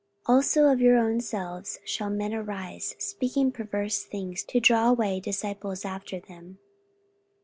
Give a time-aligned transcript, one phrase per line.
[0.25, 5.19] 44:020:030 Also of your own selves shall men arise, speaking perverse things, to draw away
[5.19, 6.57] disciples after them.